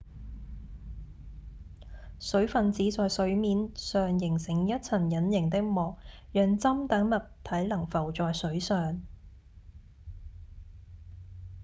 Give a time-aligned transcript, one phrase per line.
[2.19, 5.95] 水分子在水面上形成一層隱形的膜
[6.31, 8.99] 讓針等物體能浮在水上